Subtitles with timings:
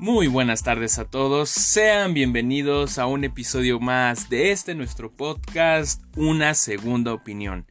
[0.00, 6.04] Muy buenas tardes a todos, sean bienvenidos a un episodio más de este nuestro podcast,
[6.14, 7.66] Una Segunda Opinión.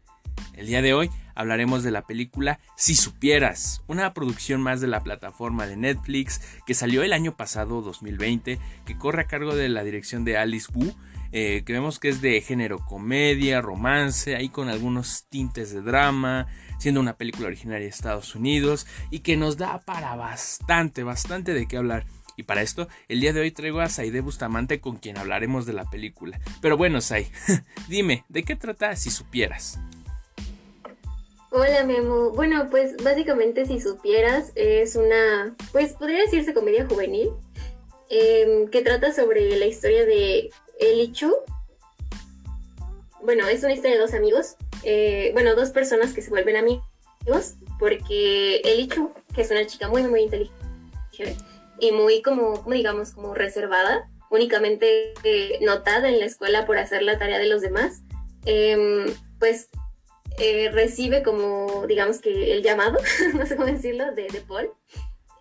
[0.53, 5.03] El día de hoy hablaremos de la película Si Supieras, una producción más de la
[5.03, 9.85] plataforma de Netflix que salió el año pasado 2020, que corre a cargo de la
[9.85, 10.93] dirección de Alice Wu,
[11.31, 16.47] eh, que vemos que es de género comedia, romance, ahí con algunos tintes de drama,
[16.77, 21.67] siendo una película originaria de Estados Unidos y que nos da para bastante, bastante de
[21.67, 22.05] qué hablar.
[22.37, 25.73] Y para esto, el día de hoy traigo a Saide Bustamante con quien hablaremos de
[25.73, 26.39] la película.
[26.61, 27.27] Pero bueno, Sai,
[27.89, 29.79] dime, ¿de qué trata si supieras?
[31.49, 32.31] Hola Memo.
[32.31, 37.31] Bueno, pues básicamente si supieras es una, pues podría decirse comedia juvenil,
[38.09, 41.33] em, que trata sobre la historia de Eli Chu.
[43.23, 47.55] Bueno, es una historia de dos amigos, eh, bueno, dos personas que se vuelven amigos,
[47.79, 50.55] porque Eli Chu, que es una chica muy, muy inteligente,
[51.79, 57.17] y muy como, digamos, como reservada, únicamente eh, notada en la escuela por hacer la
[57.17, 58.01] tarea de los demás,
[58.45, 59.05] em,
[59.39, 59.69] pues
[60.39, 62.99] eh, recibe como, digamos que el llamado,
[63.55, 64.71] cómo decirlo, de, de Paul,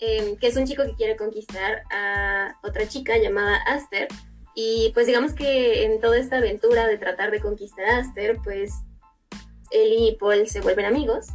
[0.01, 4.09] em, que es un chico que quiere conquistar a otra chica llamada Aster.
[4.55, 8.73] Y pues digamos que en toda esta aventura de tratar de conquistar a Aster, pues
[9.71, 11.27] él y Paul se vuelven amigos,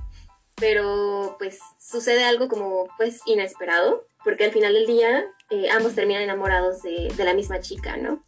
[0.55, 6.23] pero pues sucede algo como pues inesperado, porque al final del día eh, ambos terminan
[6.23, 8.23] enamorados de, la misma chica, ¿no?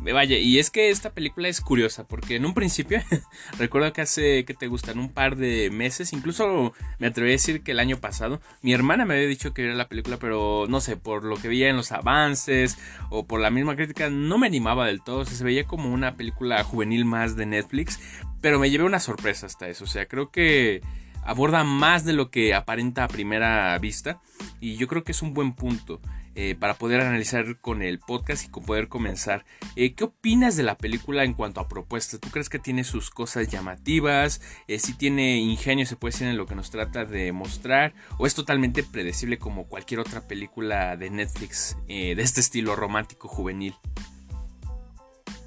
[0.00, 3.00] Vaya, y es que esta película es curiosa, porque en un principio,
[3.58, 7.62] recuerdo que hace, que te gustan, un par de meses, incluso me atreví a decir
[7.62, 10.80] que el año pasado, mi hermana me había dicho que era la película, pero no
[10.80, 12.78] sé, por lo que veía en los avances
[13.10, 16.62] o por la misma crítica, no me animaba del todo, se veía como una película
[16.64, 18.00] juvenil más de Netflix,
[18.40, 20.82] pero me llevé una sorpresa hasta eso, o sea, creo que
[21.24, 24.20] aborda más de lo que aparenta a primera vista
[24.60, 26.00] y yo creo que es un buen punto
[26.34, 29.44] eh, para poder analizar con el podcast y con poder comenzar.
[29.76, 32.20] Eh, ¿Qué opinas de la película en cuanto a propuestas?
[32.20, 34.40] ¿Tú crees que tiene sus cosas llamativas?
[34.68, 37.94] Eh, ¿Si tiene ingenio, se puede decir, en lo que nos trata de mostrar?
[38.18, 43.74] ¿O es totalmente predecible como cualquier otra película de Netflix de este estilo romántico juvenil?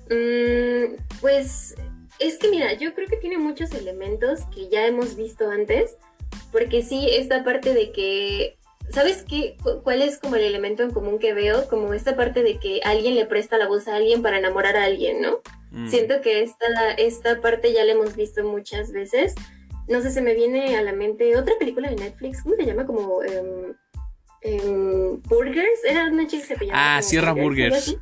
[0.10, 1.76] Mm, pues
[2.20, 5.98] es que mira, yo creo que tiene muchos elementos que ya hemos visto antes,
[6.52, 8.58] porque sí, esta parte de que,
[8.90, 9.58] ¿sabes qué?
[9.84, 11.68] ¿Cuál es como el elemento en común que veo?
[11.68, 14.84] Como esta parte de que alguien le presta la voz a alguien para enamorar a
[14.84, 15.42] alguien, ¿no?
[15.72, 15.88] Mm.
[15.88, 19.36] Siento que esta, esta parte ya la hemos visto muchas veces.
[19.88, 22.86] No sé, se me viene a la mente otra película de Netflix, ¿cómo se llama?
[22.86, 23.74] Como em,
[24.42, 27.98] em, Burgers, era una chica que se Ah, Sierra Burgers.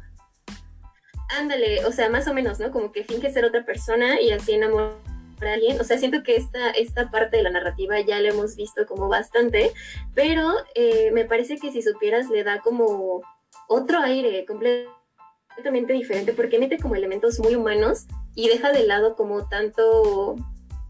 [1.29, 2.71] Ándale, o sea, más o menos, ¿no?
[2.71, 5.02] Como que finge ser otra persona y así enamorar
[5.47, 5.79] alguien.
[5.79, 9.09] O sea, siento que esta, esta parte de la narrativa ya la hemos visto como
[9.09, 9.71] bastante,
[10.13, 13.21] pero eh, me parece que si supieras le da como
[13.67, 18.05] otro aire completamente diferente porque mete como elementos muy humanos
[18.35, 20.35] y deja de lado como tanto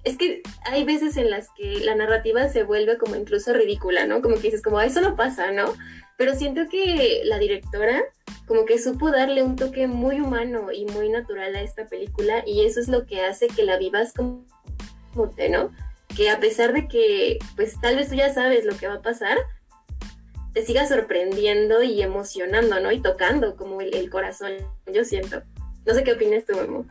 [0.04, 4.22] es que hay veces en las que la narrativa se vuelve como incluso ridícula, ¿no?
[4.22, 5.74] Como que dices, como, eso no pasa, ¿no?
[6.18, 8.02] Pero siento que la directora
[8.48, 12.66] como que supo darle un toque muy humano y muy natural a esta película y
[12.66, 14.44] eso es lo que hace que la vivas como
[15.36, 15.72] te, ¿no?
[16.16, 19.02] Que a pesar de que, pues tal vez tú ya sabes lo que va a
[19.02, 19.38] pasar,
[20.54, 22.92] te siga sorprendiendo y emocionando, ¿no?
[22.92, 24.54] Y tocando como el, corazón,
[24.92, 25.42] yo siento.
[25.86, 26.86] No sé qué opinas tú, Memo.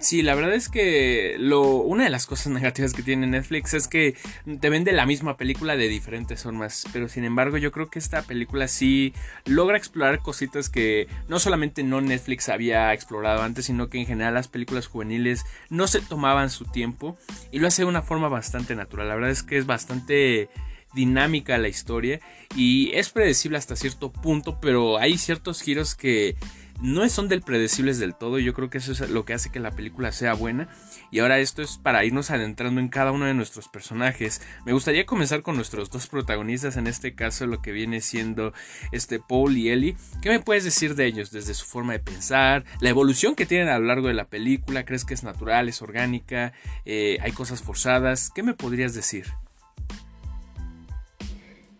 [0.00, 3.88] Sí, la verdad es que lo, una de las cosas negativas que tiene Netflix es
[3.88, 4.16] que
[4.60, 8.22] te vende la misma película de diferentes formas, pero sin embargo yo creo que esta
[8.22, 9.12] película sí
[9.44, 14.32] logra explorar cositas que no solamente no Netflix había explorado antes, sino que en general
[14.32, 17.18] las películas juveniles no se tomaban su tiempo
[17.50, 19.08] y lo hace de una forma bastante natural.
[19.08, 20.48] La verdad es que es bastante
[20.94, 22.20] dinámica la historia
[22.56, 26.36] y es predecible hasta cierto punto, pero hay ciertos giros que
[26.82, 28.38] no son del predecibles del todo.
[28.38, 30.68] Yo creo que eso es lo que hace que la película sea buena.
[31.10, 34.42] Y ahora esto es para irnos adentrando en cada uno de nuestros personajes.
[34.66, 38.52] Me gustaría comenzar con nuestros dos protagonistas, en este caso lo que viene siendo
[38.90, 39.96] este Paul y Ellie.
[40.20, 41.30] ¿Qué me puedes decir de ellos?
[41.30, 44.84] Desde su forma de pensar, la evolución que tienen a lo largo de la película.
[44.84, 46.52] ¿Crees que es natural, es orgánica?
[46.84, 48.30] Eh, ¿Hay cosas forzadas?
[48.34, 49.26] ¿Qué me podrías decir?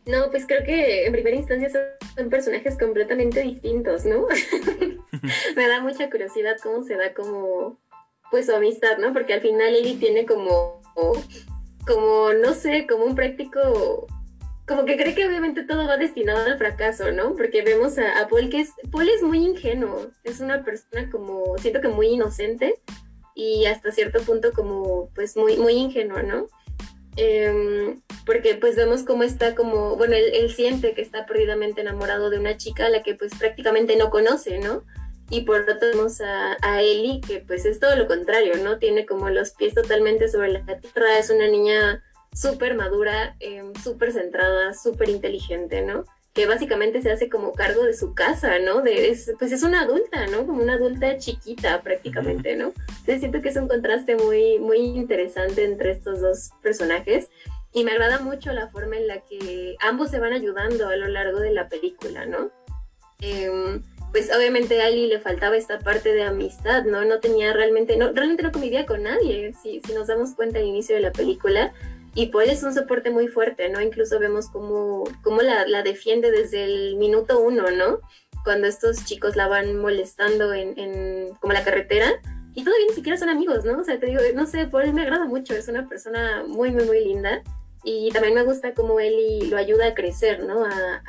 [0.06, 1.70] No, pues creo que en primera instancia
[2.16, 4.26] son personajes completamente distintos, ¿no?
[5.56, 7.78] Me da mucha curiosidad cómo se da como,
[8.30, 9.12] pues su amistad, ¿no?
[9.12, 10.80] Porque al final Ellie tiene como,
[11.86, 14.08] como, no sé, como un práctico,
[14.66, 17.34] como que cree que obviamente todo va destinado al fracaso, ¿no?
[17.36, 21.80] Porque vemos a, Paul que es, Paul es muy ingenuo, es una persona como, siento
[21.80, 22.74] que muy inocente
[23.36, 26.48] y hasta cierto punto como, pues muy, muy ingenuo, ¿no?
[27.16, 32.38] Eh, porque pues vemos cómo está como, bueno, él, siente que está perdidamente enamorado de
[32.38, 34.84] una chica a la que pues prácticamente no conoce, ¿no?
[35.28, 38.78] Y por otro tenemos a, a Ellie, que pues es todo lo contrario, ¿no?
[38.78, 44.12] Tiene como los pies totalmente sobre la tierra, es una niña súper madura, em, súper
[44.12, 46.04] centrada, súper inteligente, ¿no?
[46.32, 48.80] Que básicamente se hace como cargo de su casa, ¿no?
[48.80, 50.46] De, pues es una adulta, ¿no?
[50.46, 52.72] Como una adulta chiquita prácticamente, ¿no?
[52.88, 57.28] Entonces siento que es un contraste muy, muy interesante entre estos dos personajes
[57.72, 61.08] y me agrada mucho la forma en la que ambos se van ayudando a lo
[61.08, 62.50] largo de la película, ¿no?
[63.20, 63.82] Em,
[64.12, 67.04] pues obviamente a Ali le faltaba esta parte de amistad, ¿no?
[67.04, 70.66] No tenía realmente, no, realmente no convivía con nadie, si, si nos damos cuenta al
[70.66, 71.72] inicio de la película.
[72.14, 73.80] Y pues es un soporte muy fuerte, ¿no?
[73.80, 78.00] Incluso vemos cómo, cómo la, la, defiende desde el minuto uno, ¿no?
[78.44, 82.10] Cuando estos chicos la van molestando en, en como la carretera.
[82.54, 83.78] Y todavía ni siquiera son amigos, ¿no?
[83.80, 86.70] O sea, te digo, no sé, por él me agrada mucho, es una persona muy,
[86.70, 87.42] muy, muy linda.
[87.82, 90.66] Y también me gusta cómo Eli lo ayuda a crecer, ¿no?
[90.66, 91.02] A,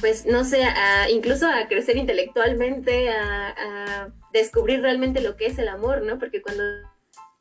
[0.00, 5.58] pues, no sé, a, incluso a crecer intelectualmente, a, a descubrir realmente lo que es
[5.58, 6.18] el amor, ¿no?
[6.20, 6.62] Porque cuando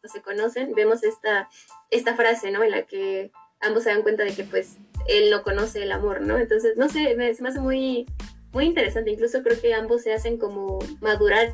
[0.07, 1.49] se conocen, vemos esta,
[1.91, 2.63] esta frase, ¿no?
[2.63, 3.31] En la que
[3.61, 6.37] ambos se dan cuenta de que pues él no conoce el amor, ¿no?
[6.37, 8.05] Entonces, no sé, me, se me hace muy,
[8.51, 9.11] muy interesante.
[9.11, 11.53] Incluso creo que ambos se hacen como madurar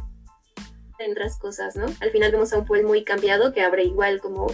[0.99, 1.85] en otras cosas, ¿no?
[1.99, 4.47] Al final vemos a un Paul muy cambiado que abre igual como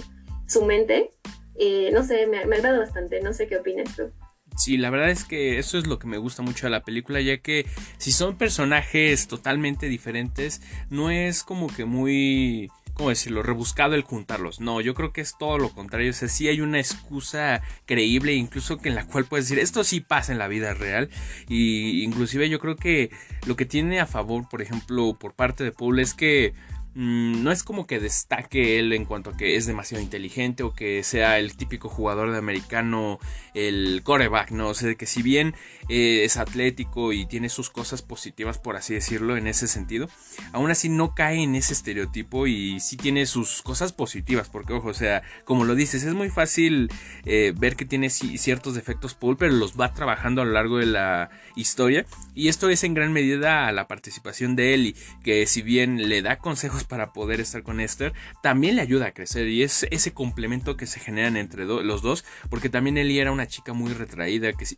[0.47, 1.11] su mente.
[1.55, 3.21] Eh, no sé, me, me agrada bastante.
[3.21, 4.11] No sé qué opinas tú.
[4.57, 7.21] Sí, la verdad es que eso es lo que me gusta mucho de la película,
[7.21, 7.67] ya que
[7.99, 14.59] si son personajes totalmente diferentes, no es como que muy ¿cómo decirlo?, rebuscado el juntarlos.
[14.59, 16.09] No, yo creo que es todo lo contrario.
[16.09, 19.83] O sea, sí hay una excusa creíble, incluso que en la cual puedes decir, esto
[19.83, 21.09] sí pasa en la vida real.
[21.47, 23.11] Y inclusive yo creo que
[23.45, 26.53] lo que tiene a favor, por ejemplo, por parte de Paul es que
[26.99, 30.73] Mm, no es como que destaque él en cuanto a que es demasiado inteligente o
[30.73, 33.19] que sea el típico jugador de americano,
[33.53, 34.69] el coreback, ¿no?
[34.69, 35.53] O sea, que si bien
[35.89, 40.09] eh, es atlético y tiene sus cosas positivas, por así decirlo, en ese sentido,
[40.53, 44.87] aún así no cae en ese estereotipo y sí tiene sus cosas positivas, porque ojo,
[44.87, 46.89] o sea, como lo dices, es muy fácil
[47.25, 50.87] eh, ver que tiene ciertos defectos Paul, pero los va trabajando a lo largo de
[50.87, 55.61] la historia y esto es en gran medida a la participación de Ellie, que si
[55.61, 59.63] bien le da consejos para poder estar con Esther, también le ayuda a crecer y
[59.63, 63.73] es ese complemento que se generan entre los dos, porque también Ellie era una chica
[63.73, 64.77] muy retraída, que si,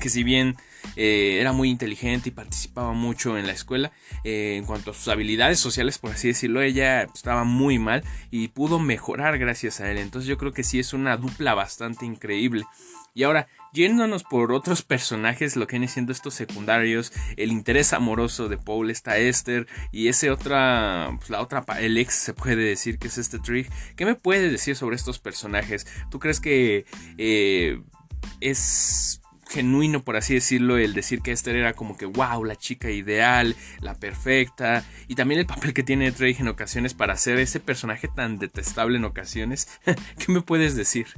[0.00, 0.56] que si bien
[0.96, 3.92] eh, era muy inteligente y participaba mucho en la escuela,
[4.22, 8.48] eh, en cuanto a sus habilidades sociales, por así decirlo, ella estaba muy mal y
[8.48, 9.98] pudo mejorar gracias a él.
[9.98, 12.64] Entonces yo creo que sí es una dupla bastante increíble.
[13.14, 18.48] Y ahora, Yéndonos por otros personajes, lo que viene siendo estos secundarios, el interés amoroso
[18.48, 23.00] de Paul, está Esther y ese otra, pues la otra, el ex se puede decir
[23.00, 23.68] que es este Trig.
[23.96, 25.88] ¿Qué me puedes decir sobre estos personajes?
[26.08, 26.86] ¿Tú crees que
[27.18, 27.82] eh,
[28.40, 32.92] es genuino, por así decirlo, el decir que Esther era como que, wow, la chica
[32.92, 37.58] ideal, la perfecta, y también el papel que tiene Drake en ocasiones para ser ese
[37.58, 39.68] personaje tan detestable en ocasiones.
[40.24, 41.08] ¿Qué me puedes decir?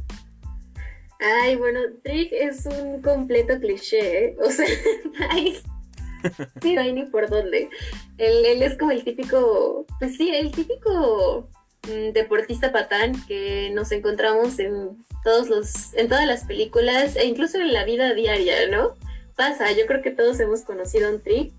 [1.18, 4.36] Ay, bueno, Trick es un completo cliché, ¿eh?
[4.40, 4.66] o sea,
[6.62, 7.70] sí, no hay ni por dónde.
[8.18, 11.48] Él, es como el típico, pues sí, el típico
[11.88, 17.58] mm, deportista patán que nos encontramos en todos los, en todas las películas e incluso
[17.58, 18.94] en la vida diaria, ¿no?
[19.36, 21.52] Pasa, yo creo que todos hemos conocido a un Trick.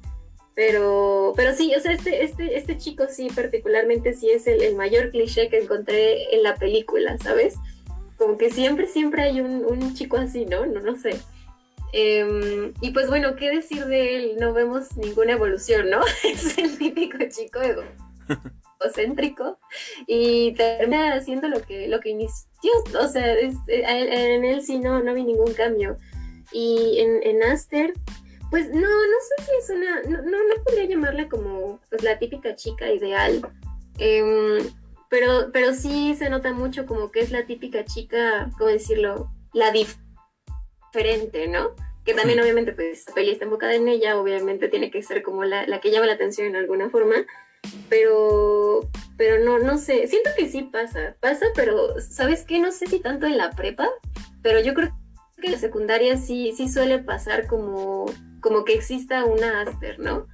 [0.56, 5.12] Pero, pero sí, o sea, este, este, este chico sí, particularmente sí es el mayor
[5.12, 7.54] cliché que encontré en la película, ¿sabes?
[8.18, 10.66] Como que siempre, siempre hay un, chico así, ¿no?
[10.66, 11.20] No, no sé.
[11.94, 14.38] Em, y pues bueno, ¿qué decir de él?
[14.40, 16.02] No vemos ninguna evolución, ¿no?
[16.24, 17.60] es el típico chico
[18.82, 19.58] egocéntrico
[20.06, 22.72] y termina haciendo lo que, lo que inició.
[23.00, 25.98] O sea, eh, en él sí no, no vi ningún cambio.
[26.52, 27.94] Y en, en Aster,
[28.50, 32.18] pues no, no sé si es una, no, no, no podría llamarla como pues, la
[32.20, 33.42] típica chica ideal.
[34.00, 34.64] Eh,
[35.10, 39.32] pero, pero sí se nota mucho como que es la típica chica, ¿cómo decirlo?
[39.54, 41.76] La diferente, ¿no?
[42.06, 45.44] Que también obviamente pues la peli está enfocada en ella, obviamente tiene que ser como
[45.44, 47.16] la, la que llama la atención en alguna forma,
[47.90, 52.60] pero, pero no, no sé, siento que sí pasa, pasa, pero ¿sabes qué?
[52.60, 53.90] No sé si tanto en la prepa,
[54.42, 54.94] pero yo creo
[55.38, 58.06] que en la secundaria sí, sí suele pasar como,
[58.42, 60.28] como que exista una Aster, ¿no?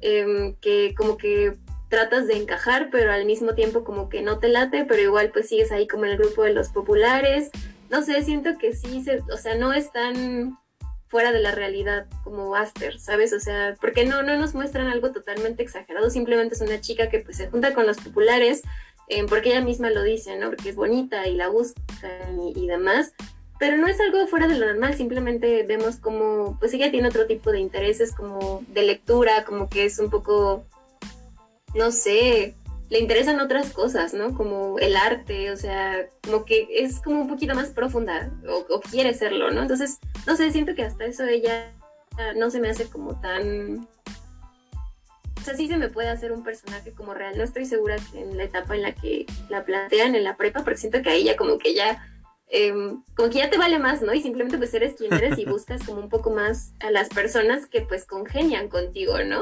[0.00, 1.52] Em, que como que
[1.90, 5.48] tratas de encajar, pero al mismo tiempo como que no te late, pero igual pues
[5.48, 7.50] sigues ahí como en el grupo de los populares.
[7.90, 10.58] No sé, siento que sí, se, o sea, no es tan
[11.08, 13.32] fuera de la realidad como Aster, ¿sabes?
[13.32, 17.18] O sea, porque no, no nos muestran algo totalmente exagerado, simplemente es una chica que
[17.18, 18.62] pues se junta con los populares,
[19.08, 20.50] eh, porque ella misma lo dice, ¿no?
[20.50, 23.12] Porque es bonita y la buscan y, y demás,
[23.60, 27.26] pero no es algo fuera de lo normal, simplemente vemos como, pues ella tiene otro
[27.26, 30.64] tipo de intereses, como de lectura, como que es un poco,
[31.74, 32.54] no sé,
[32.88, 34.34] le interesan otras cosas, ¿no?
[34.34, 39.14] Como el arte, o sea, como que es como un poquito más profunda, o, quiere
[39.14, 39.62] serlo, ¿no?
[39.62, 41.72] Entonces, no sé, siento que hasta eso ella
[42.36, 43.88] no se me hace como tan...
[45.38, 47.38] O sea, sí se me puede hacer un personaje como real.
[47.38, 50.62] No estoy segura que en la etapa en la que la plantean en la prepa,
[50.64, 52.04] porque siento que a ella como que ya
[52.52, 54.12] Em, como que ya te vale más, ¿no?
[54.12, 57.66] Y simplemente pues eres quien eres y buscas como un poco más a las personas
[57.66, 59.40] que pues congenian contigo, ¿no?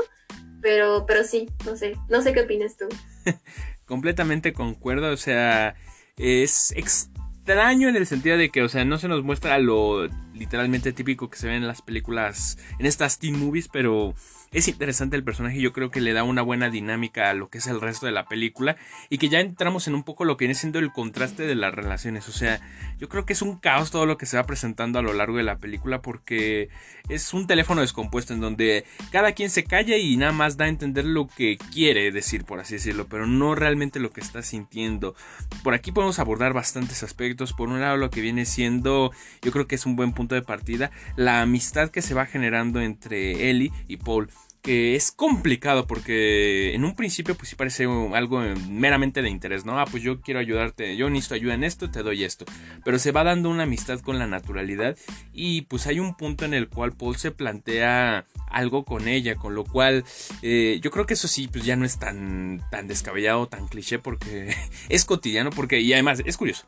[0.60, 2.86] Pero, pero sí, no sé, no sé qué opinas tú.
[3.84, 5.76] Completamente concuerdo, o sea,
[6.16, 10.92] es extraño en el sentido de que, o sea, no se nos muestra lo literalmente
[10.92, 14.14] típico que se ve en las películas, en estas teen movies, pero
[14.52, 17.58] es interesante el personaje yo creo que le da una buena dinámica a lo que
[17.58, 18.76] es el resto de la película
[19.10, 21.74] y que ya entramos en un poco lo que viene siendo el contraste de las
[21.74, 22.28] relaciones.
[22.28, 22.60] O sea,
[22.98, 25.36] yo creo que es un caos todo lo que se va presentando a lo largo
[25.36, 26.70] de la película porque
[27.08, 30.68] es un teléfono descompuesto en donde cada quien se calla y nada más da a
[30.68, 35.14] entender lo que quiere decir, por así decirlo, pero no realmente lo que está sintiendo.
[35.62, 37.52] Por aquí podemos abordar bastantes aspectos.
[37.52, 39.10] Por un lado, lo que viene siendo,
[39.42, 42.80] yo creo que es un buen punto de partida, la amistad que se va generando
[42.80, 44.30] entre Ellie y Paul
[44.62, 49.78] que es complicado porque en un principio pues sí parece algo meramente de interés, ¿no?
[49.78, 52.44] Ah, pues yo quiero ayudarte, yo necesito ayuda en esto, te doy esto.
[52.84, 54.96] Pero se va dando una amistad con la naturalidad
[55.32, 59.54] y pues hay un punto en el cual Paul se plantea algo con ella, con
[59.54, 60.04] lo cual
[60.42, 63.98] eh, yo creo que eso sí pues ya no es tan, tan descabellado, tan cliché
[63.98, 64.54] porque
[64.88, 66.66] es cotidiano, porque y además es curioso.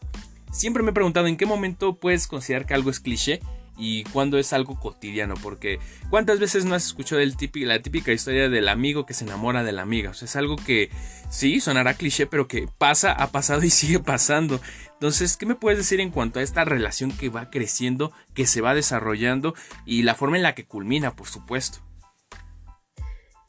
[0.52, 3.40] Siempre me he preguntado en qué momento puedes considerar que algo es cliché
[3.80, 5.78] y cuando es algo cotidiano, porque
[6.10, 9.72] cuántas veces no has escuchado el la típica historia del amigo que se enamora de
[9.72, 10.90] la amiga, o sea, es algo que
[11.30, 14.60] sí, sonará cliché, pero que pasa, ha pasado y sigue pasando.
[14.92, 18.60] Entonces, ¿qué me puedes decir en cuanto a esta relación que va creciendo, que se
[18.60, 19.54] va desarrollando
[19.86, 21.78] y la forma en la que culmina, por supuesto?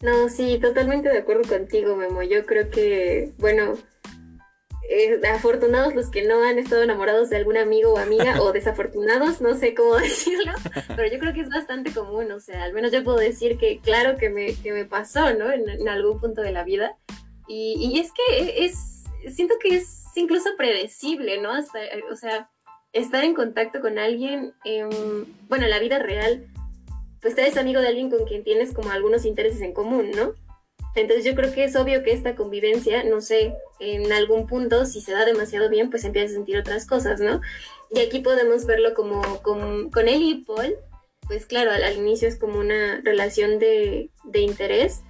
[0.01, 2.23] No, sí, totalmente de acuerdo contigo, Memo.
[2.23, 3.73] Yo creo que, bueno,
[4.91, 9.39] eh, afortunados los que no han estado enamorados de algún amigo o amiga, o desafortunados,
[9.39, 10.51] no sé cómo decirlo,
[10.95, 13.79] pero yo creo que es bastante común, o sea, al menos yo puedo decir que
[13.79, 15.49] claro que me, que me pasó, ¿no?
[15.51, 16.97] En, algún punto de la vida.
[17.47, 21.51] Y, y, es que es, siento que es incluso predecible, ¿no?
[21.51, 21.79] Hasta,
[22.11, 22.49] o sea,
[22.93, 24.53] estar en contacto con alguien,
[25.47, 26.47] bueno, en la vida real,
[27.21, 30.33] pues eres amigo de alguien con quien tienes como algunos intereses en común, ¿no?
[30.95, 35.01] Entonces yo creo que es obvio que esta convivencia, no sé, en algún punto, si
[35.01, 37.41] se da demasiado bien, pues empiezas a sentir otras cosas, ¿no?
[37.91, 40.75] Y aquí podemos verlo como, con él y Paul,
[41.27, 45.01] pues claro, al, inicio es como una relación de, interés,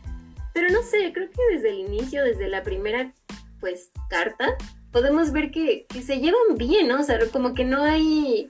[0.53, 3.13] pero no sé, creo que desde el inicio, desde la primera,
[3.59, 4.55] pues, carta,
[4.91, 6.99] podemos ver que se llevan bien, ¿no?
[6.99, 8.47] O sea, como que no hay,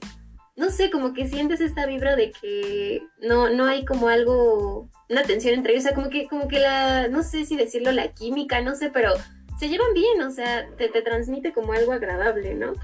[0.62, 5.24] no sé, como que sientes esta vibra de que no, no hay como algo una
[5.24, 8.12] tensión entre ellos, o sea, como que, como que la, no sé si decirlo, la
[8.12, 9.12] química, no sé, pero
[9.58, 12.74] se llevan bien, o sea, te, te transmite como algo agradable, ¿no?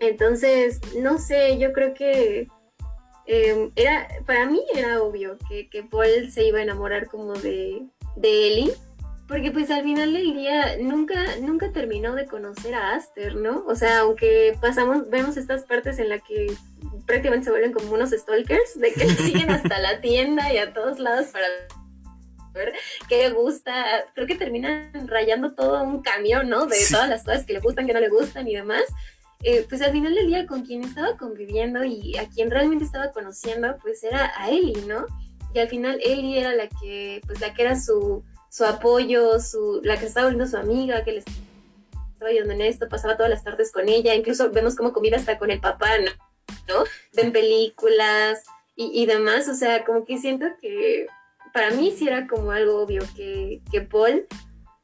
[0.00, 2.48] Entonces, no sé, yo creo que
[3.24, 7.86] em, era, para mí era obvio que, que, Paul se iba a enamorar como de,
[8.16, 8.72] de Ellie,
[9.28, 13.62] porque pues al final del día nunca, nunca terminó de conocer a Aster, ¿no?
[13.66, 16.50] O sea, aunque pasamos, vemos estas partes en las que
[17.06, 20.98] prácticamente se vuelven como unos stalkers, de que siguen hasta la tienda y a todos
[20.98, 21.46] lados para
[22.54, 22.72] ver
[23.06, 24.06] qué le gusta.
[24.14, 26.64] Creo que terminan rayando todo un camión, ¿no?
[26.64, 28.84] De todas las cosas que le gustan, que no le gustan y demás.
[29.42, 33.12] Eh, pues al final del día con quien estaba conviviendo y a quien realmente estaba
[33.12, 35.04] conociendo, pues era a Ellie, ¿no?
[35.52, 39.80] Y al final Ellie era la que, pues la que era su, su apoyo, su,
[39.84, 43.44] la que estaba volviendo su amiga, que le estaba ayudando en esto, pasaba todas las
[43.44, 46.10] tardes con ella, incluso vemos cómo comida hasta con el papá, ¿no?
[46.68, 46.84] ¿no?
[47.14, 48.42] Ven películas
[48.76, 51.08] y, demás, o sea, como que siento que
[51.52, 54.26] para mí sí era como algo obvio que, que Paul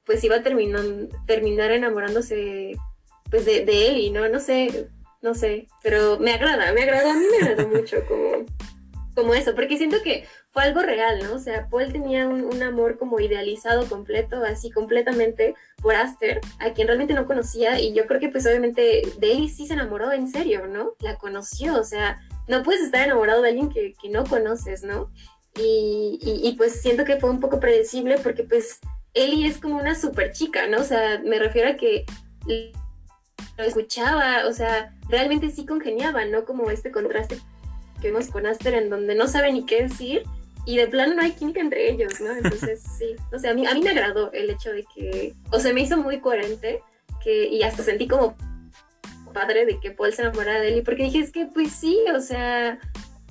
[0.05, 0.83] pues iba a terminar,
[1.27, 2.73] terminar enamorándose
[3.31, 4.89] pues de, de él y no, no sé,
[5.23, 8.45] no sé, pero me agrada, me agrada, a mí me agrada mucho como,
[9.15, 11.35] como eso, porque siento que fue algo real, ¿no?
[11.35, 16.73] O sea, Paul tenía un, un, amor como idealizado completo, así completamente por Aster, a
[16.73, 20.13] quien realmente no conocía, y yo creo que pues obviamente de él sí se enamoró
[20.13, 20.93] en serio, ¿no?
[21.01, 25.11] La conoció, o sea, no puedes estar enamorado de alguien que, que no conoces, ¿no?
[25.59, 28.79] Y, y, y, pues siento que fue un poco predecible porque pues
[29.13, 30.79] Ellie es como una super chica, ¿no?
[30.79, 32.07] O sea, me refiero a que
[32.47, 36.45] lo escuchaba, o sea, realmente sí congeniaba, ¿no?
[36.45, 37.39] Como este contraste
[38.01, 40.25] que vemos con Aster en donde no sabe ni qué decir
[40.67, 42.35] y de plano no hay química entre ellos, ¿no?
[42.35, 45.61] Entonces sí, o sea, a mí, a mí me agradó el hecho de que, o
[45.61, 46.83] sea, me hizo muy coherente
[47.23, 48.37] que, y hasta sentí como
[49.33, 52.21] padre de que Paul se enamorara de Ellie, porque dije, es que pues sí, o
[52.21, 52.79] sea,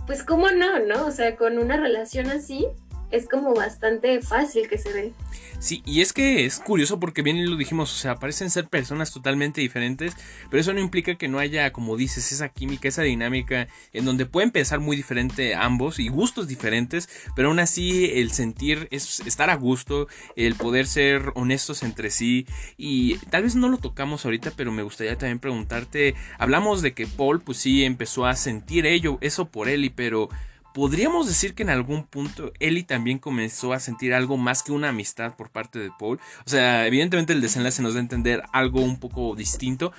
[0.06, 1.06] pues cómo no, ¿no?
[1.06, 2.68] O sea, con una relación así,
[3.14, 5.14] es como bastante fácil que se ve.
[5.60, 9.14] Sí, y es que es curioso porque bien lo dijimos, o sea, parecen ser personas
[9.14, 10.14] totalmente diferentes,
[10.50, 14.26] pero eso no implica que no haya, como dices, esa química, esa dinámica en donde
[14.26, 19.52] pueden pensar muy diferente ambos y gustos diferentes, pero aún así el sentir es estar
[19.52, 24.52] a gusto, el poder ser honestos entre sí y tal vez no lo tocamos ahorita,
[24.58, 29.20] pero me gustaría también preguntarte, hablamos de que Paul pues sí empezó a sentir ello,
[29.22, 30.30] eso por Ellie, pero
[30.74, 34.90] podríamos decir que en algún punto Ellie también comenzó a sentir algo más que una
[34.90, 36.20] amistad por parte de Paul.
[36.46, 39.94] O sea, evidentemente el desenlace nos da a entender algo un poco distinto,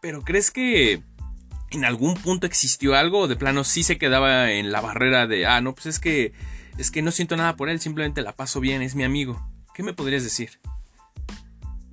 [0.00, 1.02] pero ¿crees que
[1.70, 5.46] en algún punto existió algo o de plano sí se quedaba en la barrera de,
[5.46, 6.32] ah, no, pues es que
[6.78, 9.40] es que no siento nada por él, simplemente la paso bien, es mi amigo.
[9.74, 10.60] ¿Qué me podrías decir?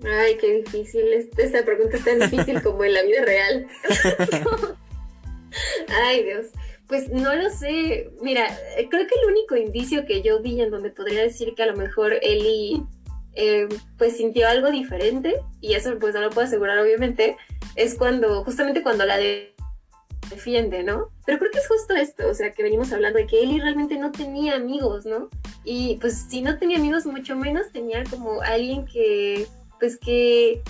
[0.03, 1.03] Ay, qué difícil.
[1.37, 3.67] Esta pregunta es tan difícil como en la vida real.
[6.03, 6.47] Ay, Dios.
[6.87, 8.11] Pues no lo sé.
[8.21, 11.63] Mira, eh, creo que el único indicio que yo vi en donde podría decir que
[11.63, 12.81] a lo mejor Eli
[13.39, 13.67] eh,
[13.97, 17.37] pues sintió algo diferente, y eso pues no lo puedo asegurar obviamente,
[17.75, 19.17] es cuando, justamente cuando la
[20.29, 21.09] defiende, ¿no?
[21.25, 23.97] Pero creo que es justo esto, o sea, que venimos hablando de que Eli realmente
[23.97, 25.29] no tenía amigos, ¿no?
[25.63, 29.45] Y pues si no tenía amigos, mucho menos tenía como alguien que,
[29.79, 30.63] pues que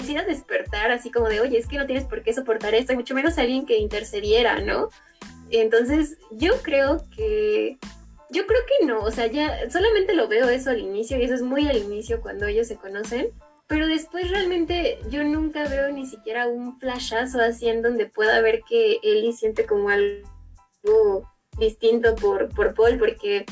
[0.00, 2.96] quisiera despertar así como de, oye, es que no tienes por qué soportar esto, y
[2.96, 4.88] mucho menos alguien que intercediera, ¿no?
[5.50, 7.78] Entonces, yo creo que,
[8.30, 11.34] yo creo que no, o sea, ya solamente lo veo eso al inicio, y eso
[11.34, 13.28] es muy al inicio cuando ellos se conocen,
[13.66, 18.62] pero después realmente yo nunca veo ni siquiera un flashazo así en donde pueda ver
[18.68, 23.44] que Ellie siente como algo distinto por, por Paul, porque,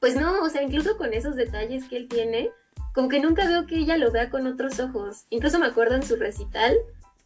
[0.00, 2.50] pues no, o sea, incluso con esos detalles que él tiene,
[2.92, 5.24] como que nunca veo que ella lo vea con otros ojos.
[5.30, 6.76] Incluso me acuerdo en su recital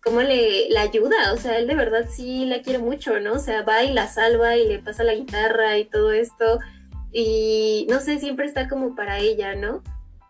[0.02, 3.32] cómo le la ayuda, o sea, él de verdad sí la quiere mucho, ¿no?
[3.32, 6.60] O sea, va y la salva y le pasa la guitarra y todo esto.
[7.12, 9.82] Y no sé, siempre está como para ella, ¿no?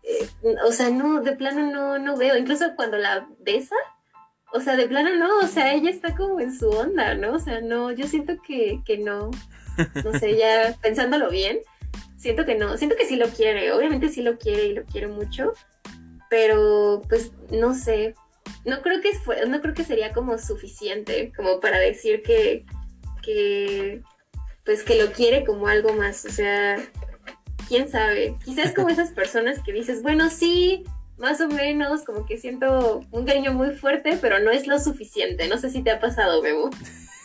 [0.03, 2.39] Eh, o sea, no, de plano no, no veo.
[2.39, 3.77] Incluso cuando la besa,
[4.53, 7.35] o sea, de plano no, o sea, ella está como en su onda, ¿no?
[7.35, 9.31] O sea, no, yo siento que, que no.
[10.05, 11.59] No sé, ya pensándolo bien,
[12.27, 15.07] siento que no, siento que sí lo quiere, obviamente sí lo quiere y lo quiere
[15.07, 15.53] mucho,
[16.29, 18.15] pero pues no sé,
[18.65, 19.13] no creo que
[19.47, 22.67] no creo que sería como suficiente como para decir que,
[23.23, 24.03] que
[24.65, 26.85] pues que lo quiere como algo más, o sea,
[27.69, 30.83] quién sabe, quizás como esas personas que dices, bueno, sí,
[31.19, 35.47] más o menos, como que siento un cariño muy fuerte, pero no es lo suficiente,
[35.47, 36.71] no sé si te ha pasado, Bebo.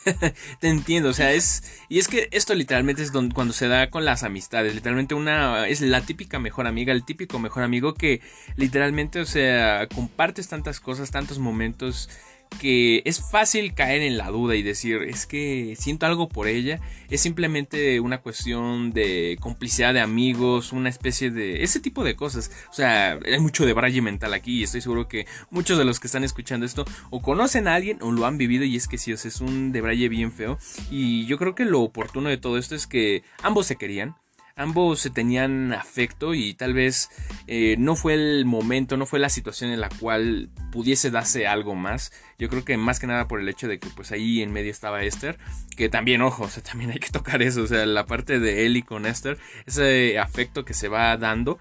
[0.59, 1.63] Te entiendo, o sea, es.
[1.89, 4.73] Y es que esto literalmente es donde, cuando se da con las amistades.
[4.73, 5.67] Literalmente una.
[5.67, 8.21] Es la típica mejor amiga, el típico mejor amigo que
[8.55, 12.09] literalmente, o sea, compartes tantas cosas, tantos momentos
[12.59, 16.79] que es fácil caer en la duda y decir, es que siento algo por ella,
[17.09, 21.63] es simplemente una cuestión de complicidad de amigos, una especie de...
[21.63, 22.51] ese tipo de cosas.
[22.69, 25.99] O sea, hay mucho de braille mental aquí y estoy seguro que muchos de los
[25.99, 28.97] que están escuchando esto o conocen a alguien o lo han vivido y es que
[28.97, 30.57] sí, o es un de braille bien feo.
[30.89, 34.15] Y yo creo que lo oportuno de todo esto es que ambos se querían
[34.55, 37.09] ambos se tenían afecto y tal vez
[37.47, 41.75] eh, no fue el momento, no fue la situación en la cual pudiese darse algo
[41.75, 42.11] más.
[42.37, 44.71] Yo creo que más que nada por el hecho de que pues ahí en medio
[44.71, 45.37] estaba Esther,
[45.75, 48.65] que también, ojo, o sea, también hay que tocar eso, o sea, la parte de
[48.65, 51.59] Ellie con Esther, ese afecto que se va dando.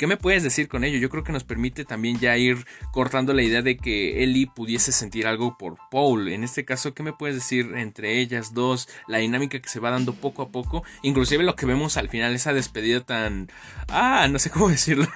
[0.00, 0.96] ¿Qué me puedes decir con ello?
[0.96, 4.92] Yo creo que nos permite también ya ir cortando la idea de que Ellie pudiese
[4.92, 6.28] sentir algo por Paul.
[6.32, 8.88] En este caso, ¿qué me puedes decir entre ellas dos?
[9.08, 10.84] La dinámica que se va dando poco a poco.
[11.02, 13.50] Inclusive lo que vemos al final, esa despedida tan...
[13.88, 15.06] Ah, no sé cómo decirlo.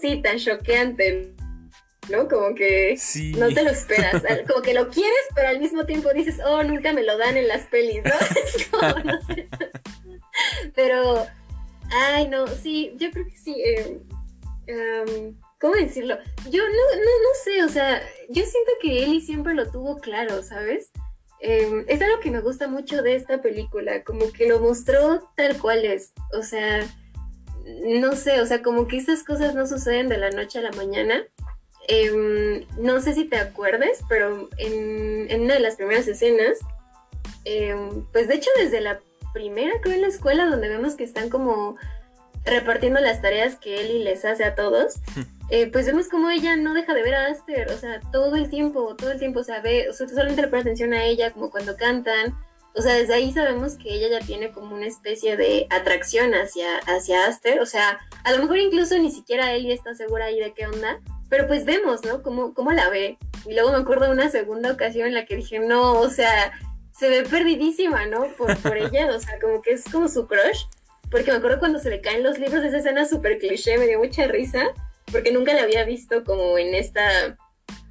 [0.00, 1.32] sí, tan choqueante.
[2.10, 2.26] ¿no?
[2.26, 2.98] Como que
[3.38, 6.92] no te lo esperas, como que lo quieres, pero al mismo tiempo dices, oh, nunca
[6.92, 9.04] me lo dan en las pelis, ¿no?
[9.04, 9.48] no sé.
[10.74, 11.28] Pero
[11.92, 13.54] Ay, no, sí, yo creo que sí.
[14.66, 16.16] Eh, ¿Cómo decirlo?
[16.50, 20.42] Yo no, no, no sé, o sea, yo siento que Eli siempre lo tuvo claro,
[20.42, 20.90] ¿sabes?
[21.40, 25.58] Eh, es algo que me gusta mucho de esta película, como que lo mostró tal
[25.60, 26.84] cual es, o sea,
[28.00, 30.72] no sé, o sea, como que estas cosas no suceden de la noche a la
[30.72, 31.22] mañana.
[31.88, 36.58] Em, no sé si te acuerdes, pero en, en, una de las primeras escenas,
[37.44, 39.00] em, pues de hecho desde la
[39.32, 41.76] primera, creo, en la escuela, donde vemos que están como
[42.44, 44.94] repartiendo las tareas que Ellie les hace a todos,
[45.50, 48.50] eh, pues vemos como ella no deja de ver a Aster, o sea, todo el
[48.50, 51.30] tiempo, todo el tiempo, o sea, ve, o sea, solamente le pone atención a ella,
[51.30, 52.36] como cuando cantan,
[52.74, 56.78] o sea, desde ahí sabemos que ella ya tiene como una especie de atracción hacia,
[56.86, 57.60] hacia Aster.
[57.60, 60.98] O sea, a lo mejor incluso ni siquiera Ellie está segura ahí de qué onda.
[61.28, 62.22] Pero pues vemos, ¿no?
[62.22, 63.18] Cómo, cómo la ve.
[63.46, 66.52] Y luego me acuerdo de una segunda ocasión en la que dije, no, o sea,
[66.92, 68.28] se ve perdidísima, ¿no?
[68.36, 69.14] Por, por ella.
[69.14, 70.64] O sea, como que es como su crush.
[71.10, 73.98] Porque me acuerdo cuando se le caen los libros, esa escena súper cliché, me dio
[73.98, 74.68] mucha risa.
[75.10, 77.36] Porque nunca la había visto como en esta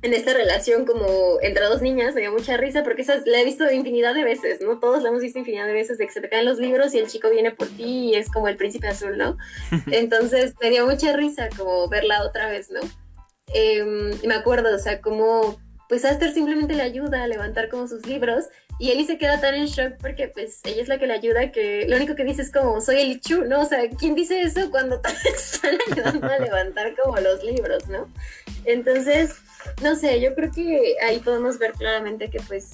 [0.04, 3.46] en esta relación como entre dos niñas, me dio mucha risa porque esa la he
[3.46, 4.80] visto infinidad de veces, ¿no?
[4.80, 7.00] Todos la hemos visto infinidad de veces de que se te caen los libros y
[7.00, 9.38] el chico viene por ti y es como el príncipe azul, ¿no?
[9.92, 12.80] Entonces me dio mucha risa como verla otra vez, ¿no?
[13.54, 13.84] Eh,
[14.26, 18.46] me acuerdo, o sea, como pues Aster simplemente le ayuda a levantar como sus libros
[18.82, 21.52] y Ellie se queda tan en shock porque pues ella es la que le ayuda
[21.52, 23.62] que lo único que dice es como soy el Chu, ¿no?
[23.62, 25.00] O sea, ¿quién dice eso cuando
[25.36, 28.10] están ayudando a levantar como los libros, ¿no?
[28.65, 29.36] Entonces
[29.84, 32.72] no sé, yo creo que ahí podemos ver claramente que pues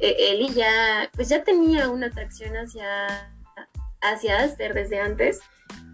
[0.00, 3.30] Eli e-, ya, pues ya tenía una atracción hacia,
[4.00, 5.40] hacia Aster desde antes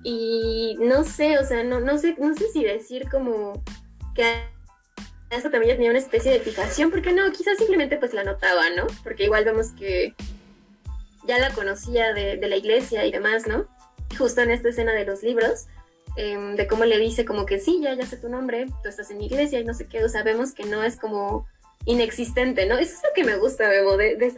[0.04, 3.64] y no sé, o sea, no, no sé, no sé si decir como
[4.14, 4.46] que
[5.30, 8.86] Aster también tenía una especie de fijación, porque no, quizás simplemente pues la notaba, ¿no?
[9.02, 10.14] Porque igual vemos que
[11.26, 13.66] ya la conocía de, de la iglesia y demás, ¿no?
[14.18, 15.66] Justo en esta escena de los libros,
[16.16, 19.10] Em, de cómo le dice como que sí, ya, ya sé tu nombre, tú estás
[19.10, 21.46] en iglesia y no sé qué, o sea, vemos que no es como
[21.84, 22.78] inexistente, ¿no?
[22.78, 24.28] Eso es lo que me gusta, Bebo, de, de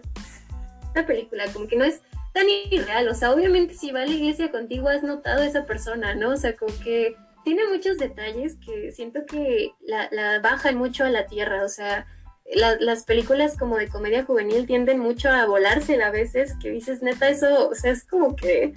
[0.88, 2.00] esta película, como que no es
[2.34, 5.66] tan irreal, o sea, obviamente si va a la iglesia contigo has notado a esa
[5.66, 6.30] persona, ¿no?
[6.30, 7.14] O sea, como que
[7.48, 12.06] tiene muchos detalles que siento que la, la bajan mucho a la tierra, o sea,
[12.44, 17.26] las películas como de comedia juvenil tienden mucho a volarse a veces, que dices, neta,
[17.30, 18.74] eso, o sea, es como que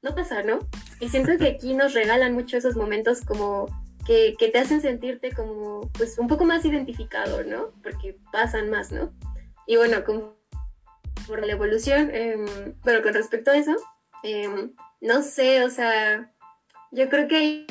[0.00, 0.60] no pasa, ¿no?
[1.00, 3.66] Y siento que aquí nos regalan mucho esos momentos como
[4.06, 7.72] que, te hacen sentirte como, pues, un poco más identificado, ¿no?
[7.82, 9.12] Porque pasan más, ¿no?
[9.66, 10.36] Y bueno, con,
[11.26, 12.36] por la evolución, eh,
[12.84, 13.74] bueno, con respecto a eso,
[14.22, 16.32] em, no sé, o sea,
[16.92, 17.66] yo creo que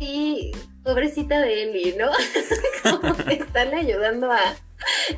[0.00, 0.52] ahí,
[0.82, 2.10] pobrecita de Eli, ¿no?
[3.00, 4.40] como que están ayudando a,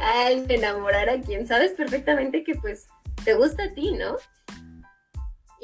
[0.01, 2.87] a enamorar a quien sabes perfectamente que, pues,
[3.25, 4.17] te gusta a ti, ¿no?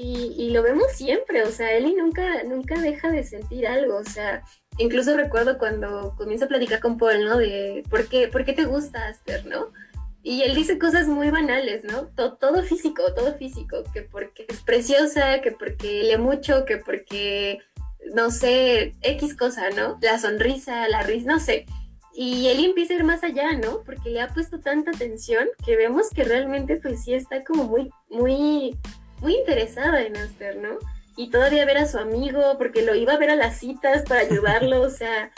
[0.02, 4.42] Y, lo vemos siempre, o sea, Ellie nunca, nunca deja de sentir algo, o sea,
[4.78, 7.36] incluso recuerdo cuando comienza a platicar con Paul, ¿no?
[7.36, 9.72] De por qué, por qué te gusta Aster, ¿no?
[10.22, 12.08] Y él dice cosas muy banales, ¿no?
[12.08, 17.58] Todo, físico, todo físico, que porque es preciosa, que porque lee mucho, que porque,
[18.14, 19.98] no sé, X cosa, ¿no?
[20.02, 21.64] La sonrisa, la risa, no sé.
[22.12, 23.82] Y él empieza a ir más allá, ¿no?
[23.84, 27.90] Porque le ha puesto tanta atención que vemos que realmente pues sí está como muy,
[28.10, 28.76] muy
[29.20, 30.78] muy interesada en Aster, ¿no?
[31.16, 34.22] Y todavía ver a su amigo, porque lo iba a ver a las citas para
[34.22, 35.30] ayudarlo, o sea,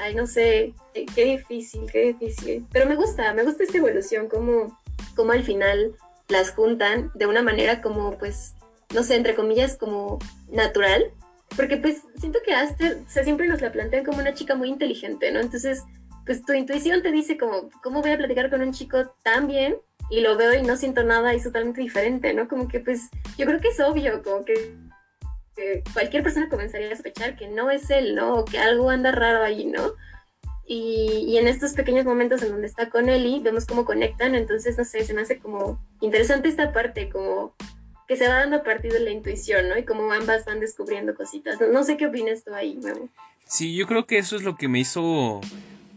[0.00, 2.66] ay, no sé, qué difícil, qué difícil.
[2.72, 4.78] Pero me gusta, me gusta esta evolución, como,
[5.14, 5.94] como al final
[6.28, 8.54] las juntan de una manera como, pues,
[8.94, 11.12] no sé, entre comillas, como natural.
[11.56, 14.68] Porque pues siento que Aster, o sea, siempre nos la plantean como una chica muy
[14.68, 15.40] inteligente, ¿no?
[15.40, 15.82] Entonces,
[16.24, 19.76] pues tu intuición te dice como, ¿cómo voy a platicar con un chico tan bien
[20.10, 22.48] y lo veo y no siento nada es totalmente diferente, ¿no?
[22.48, 24.76] Como que pues yo creo que es obvio, como que,
[25.92, 28.36] cualquier persona comenzaría a sospechar que no es él, ¿no?
[28.36, 29.92] O que algo anda raro ahí, ¿no?
[30.66, 34.78] Y, y, en estos pequeños momentos en donde está con Eli, vemos cómo conectan, entonces,
[34.78, 37.54] no sé, se me hace como interesante esta parte, como
[38.10, 39.78] que se va dando a partir de la intuición, ¿no?
[39.78, 41.60] Y como ambas van descubriendo cositas.
[41.60, 43.08] No, sé qué opinas tú ahí, Memo.
[43.46, 45.40] Sí, yo creo que eso es lo que me hizo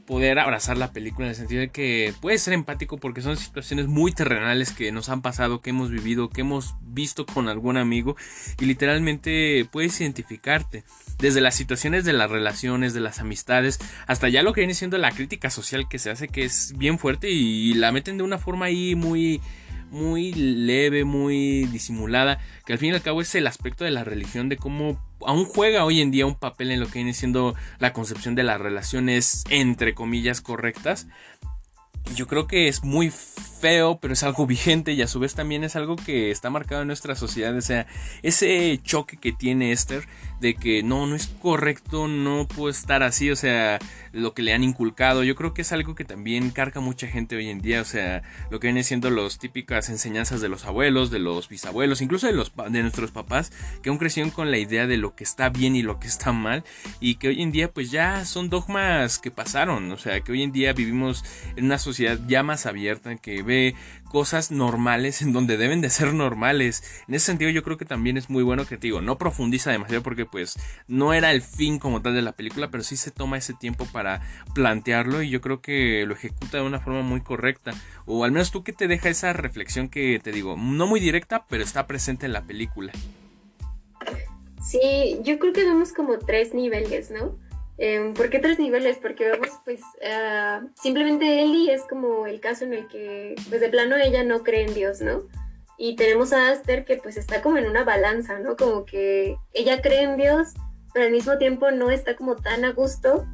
[0.05, 3.87] poder abrazar la película en el sentido de que puedes ser empático porque son situaciones
[3.87, 8.15] muy terrenales que nos han pasado, que hemos vivido, que hemos visto con algún amigo
[8.59, 10.83] y literalmente puedes identificarte
[11.19, 14.97] desde las situaciones de las relaciones, de las amistades, hasta ya lo que viene siendo
[14.97, 18.37] la crítica social que se hace que es bien fuerte y la meten de una
[18.37, 19.41] forma ahí muy
[19.93, 24.03] muy leve, muy disimulada, que al fin y al cabo es el aspecto de la
[24.03, 27.55] religión, de cómo aún juega hoy en día un papel en lo que viene siendo
[27.79, 31.07] la concepción de las relaciones entre comillas correctas.
[32.15, 33.11] Yo creo que es muy
[33.63, 36.81] feo, pero es algo vigente y a su vez también es algo que está marcado
[36.81, 37.55] en nuestra sociedad.
[37.55, 37.87] O sea,
[38.21, 40.03] ese choque que tiene Esther
[40.41, 43.79] de que no, no es correcto, no puede estar así, o sea,
[44.11, 45.23] lo que le han inculcado.
[45.23, 48.23] Yo creo que es algo que también carga mucha gente hoy en día, o sea,
[48.51, 52.33] lo que viene siendo las típicas enseñanzas de los abuelos, de los bisabuelos, incluso de,
[52.33, 55.77] los, de nuestros papás, que aún crecieron con la idea de lo que está bien
[55.77, 56.65] y lo que está mal,
[56.99, 60.43] y que hoy en día pues ya son dogmas que pasaron, o sea, que hoy
[60.43, 61.23] en día vivimos
[61.55, 63.52] en una sociedad ya más abierta, que ve
[64.13, 66.83] cosas normales en donde deben de ser normales.
[67.07, 69.71] En ese sentido yo creo que también es muy bueno que te digo, no profundiza
[69.71, 70.55] demasiado porque pues
[70.87, 73.87] no era el fin como tal de la película, pero sí se toma ese tiempo
[73.91, 74.21] para
[74.53, 77.73] plantearlo y yo creo que lo ejecuta de una forma muy correcta.
[78.05, 81.45] O al menos tú que te deja esa reflexión que te digo, no muy directa,
[81.49, 82.93] pero está presente en la película.
[84.63, 87.37] Sí, yo creo que vemos como tres niveles, ¿no?
[87.77, 88.97] Eh, ¿Por qué tres niveles?
[89.01, 93.69] Porque vemos, pues, uh, simplemente Ellie es como el caso en el que, pues, de
[93.69, 95.23] plano ella no cree en Dios, ¿no?
[95.77, 98.55] Y tenemos a Aster que, pues, está como en una balanza, ¿no?
[98.55, 100.49] Como que ella cree en Dios,
[100.93, 103.25] pero al mismo tiempo no está como tan a gusto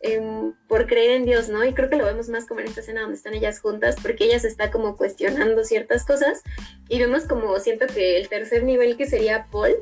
[0.00, 1.64] eh, por creer en Dios, ¿no?
[1.64, 4.24] Y creo que lo vemos más como en esta escena donde están ellas juntas, porque
[4.24, 6.42] ella se está como cuestionando ciertas cosas.
[6.88, 9.74] Y vemos como, siento que el tercer nivel que sería Paul,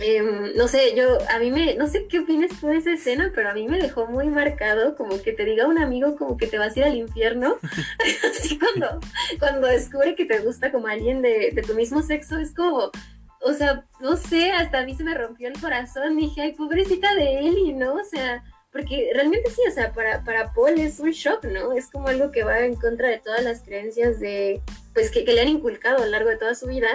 [0.00, 3.32] Em, no sé, yo, a mí me, no sé qué opinas tú de esa escena,
[3.34, 6.46] pero a mí me dejó muy marcado, como que te diga un amigo como que
[6.46, 7.56] te vas a ir al infierno,
[8.30, 9.00] así cuando,
[9.38, 12.92] cuando descubre que te gusta como alguien de, de tu mismo sexo, es como,
[13.40, 17.14] o sea, no sé, hasta a mí se me rompió el corazón, dije, ay, pobrecita
[17.14, 17.94] de Eli, ¿no?
[17.94, 21.72] O sea, porque realmente sí, o sea, para, para Paul es un shock, ¿no?
[21.72, 24.60] Es como algo que va en contra de todas las creencias de,
[24.94, 26.88] pues, que, que le han inculcado a lo largo de toda su vida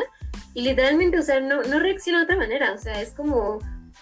[0.53, 2.73] y literalmente, o sea, no, no reacciona de otra manera.
[2.73, 3.59] O sea, es como,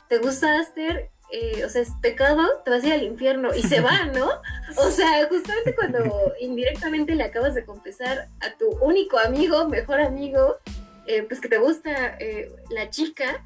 [0.09, 3.53] te gusta Aster, eh, o sea, es pecado, te vas a ir al infierno.
[3.55, 4.29] Y se va, ¿no?
[4.77, 10.57] O sea, justamente cuando indirectamente le acabas de confesar a tu único amigo, mejor amigo,
[11.07, 13.45] eh, pues que te gusta eh, la chica.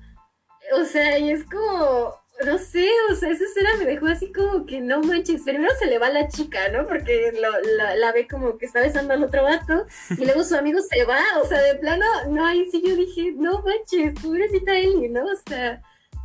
[0.80, 4.66] O sea, y es como, no sé, o sea, esa escena me dejó así como
[4.66, 5.44] que no manches.
[5.44, 6.86] Primero se le va la chica, ¿no?
[6.86, 11.06] Porque la, ve como que está besando al otro vato y luego su amigo se
[11.06, 15.26] va, o sea, de plano, no, ahí sí yo dije, no manches, pobrecita Eli, ¿no?
[15.26, 15.82] O sea,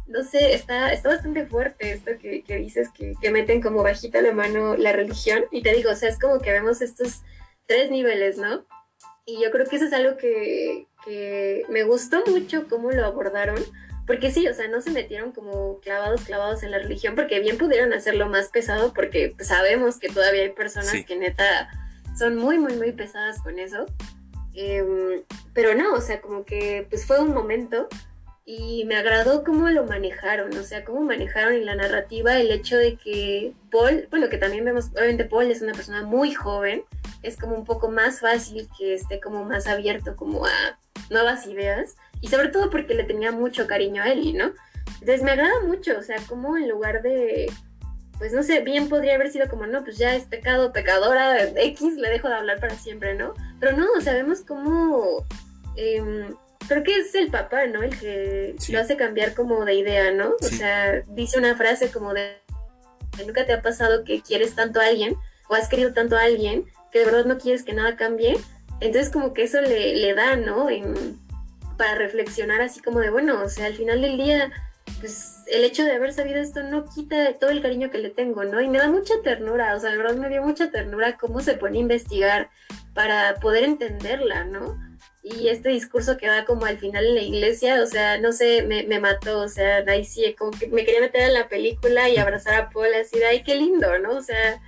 [0.07, 4.33] no sé, está, está bastante fuerte esto que, dices, que, que, meten como bajita la
[4.33, 5.45] mano la religión.
[5.53, 7.23] Y te digo, o sea, es como que vemos estos
[7.67, 8.67] tres niveles, ¿no?
[9.25, 13.63] Y yo creo que eso es algo que, que me gustó mucho cómo lo abordaron
[14.07, 17.59] porque sí, o sea, no se metieron como clavados, clavados en la religión, porque bien
[17.59, 21.71] pudieron hacerlo más pesado, porque sabemos que todavía hay personas que neta
[22.19, 23.87] son muy, muy, muy pesadas con eso.
[24.55, 25.23] Em,
[25.55, 27.89] pero no, o sea, como que pues fue un momento
[28.45, 32.77] y me agradó cómo lo manejaron, o sea, cómo manejaron en la narrativa el hecho
[32.77, 36.83] de que Paul, bueno, que también vemos, obviamente Paul es una persona muy joven,
[37.23, 40.79] es como un poco más fácil que esté como más abierto como a
[41.11, 44.53] nuevas ideas y sobre todo porque le tenía mucho cariño a Ellie, ¿no?
[45.01, 47.51] Entonces me agrada mucho, o sea, como en lugar de,
[48.19, 51.97] pues no sé, bien podría haber sido como, no, pues ya es pecado, pecadora, X,
[51.97, 53.35] le dejo de hablar para siempre, ¿no?
[53.59, 55.25] Pero no, sabemos cómo,
[55.77, 56.29] eh,
[56.69, 57.83] creo que es el papá, ¿no?
[57.83, 60.35] El que lo hace cambiar como de idea, ¿no?
[60.41, 62.37] O sea, dice una frase como de,
[63.27, 65.17] nunca te ha pasado que quieres tanto a alguien
[65.49, 68.37] o has querido tanto a alguien que de verdad no quieres que nada cambie.
[68.81, 70.71] Entonces como que eso le, le da, ¿no?
[70.71, 71.19] En,
[71.81, 74.53] para reflexionar así como de, bueno, o sea, al final del día,
[75.01, 78.45] pues el hecho de haber sabido esto no quita todo el cariño que le tengo,
[78.45, 78.61] ¿no?
[78.61, 81.55] Y me da mucha ternura, o sea, de verdad me dio mucha ternura cómo se
[81.55, 82.51] pone a investigar
[82.93, 84.79] para poder entenderla, ¿no?
[85.23, 88.61] Y este discurso que va como al final en la iglesia, o sea, no sé,
[88.61, 92.11] me, me mató, o sea, ahí sí, como que me quería meter en la película
[92.11, 94.19] y abrazar a Paul así de, ay, qué lindo, ¿no?
[94.19, 94.61] O sea,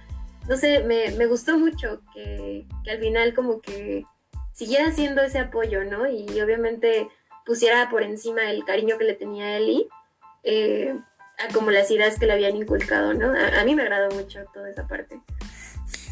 [0.48, 4.06] no sé, me, me gustó mucho que, que al final como que
[4.52, 6.06] siguiera haciendo ese apoyo, ¿no?
[6.08, 7.08] Y obviamente
[7.44, 9.88] pusiera por encima el cariño que le tenía a Eli,
[10.44, 10.94] eh,
[11.38, 13.32] a como las ideas que le habían inculcado, ¿no?
[13.32, 15.20] A, mí me agradó mucho toda esa parte.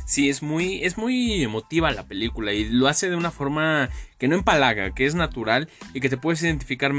[0.07, 4.26] Sí, es muy, es muy emotiva la película y lo hace de una forma que
[4.26, 6.92] no empalaga, que es natural y que te puedes identificar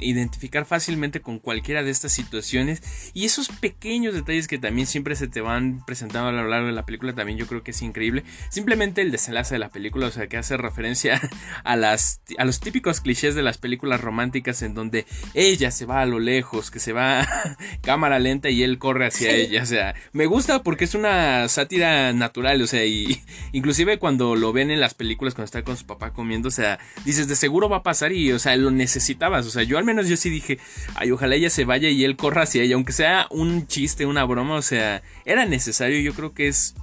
[0.00, 2.82] identificar fácilmente con cualquiera de estas situaciones.
[3.14, 6.72] Y esos pequeños detalles que también siempre se te van presentando a lo largo de
[6.72, 8.24] la película también yo creo que es increíble.
[8.50, 11.20] Simplemente el desenlace de la película o sea que hace referencia
[11.64, 16.00] a las a los típicos clichés de las películas románticas en donde ella se va
[16.00, 17.26] a lo lejos que se va
[17.82, 19.62] cámara lenta y él corre hacia ella.
[19.62, 24.52] O sea me gusta porque es una sátira natural o sea y inclusive cuando lo
[24.52, 27.68] ven en las películas cuando está con su papá comiendo o sea dices de seguro
[27.68, 30.28] va a pasar y o sea lo necesitabas o sea yo al menos yo sí
[30.28, 30.58] dije,
[30.94, 34.24] ay, ojalá ella se vaya y él corra hacia ella, aunque sea un chiste, una
[34.24, 36.74] broma, o sea, era necesario, yo creo que es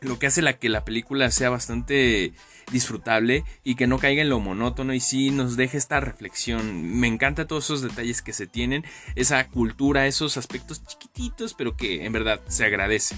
[0.00, 2.32] lo que hace la que la película sea bastante
[2.70, 6.98] disfrutable y que no caiga en lo monótono y sí nos deje esta reflexión.
[6.98, 8.84] Me encanta todos esos detalles que se tienen,
[9.14, 13.16] esa cultura, esos aspectos chiquititos, pero que en verdad se agradece.